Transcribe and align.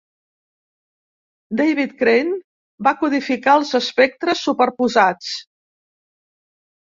David 1.59 1.91
Crane 1.99 2.37
va 2.87 2.93
codificar 3.03 3.53
els 3.59 3.75
espectres 3.81 4.41
superposats. 4.47 5.29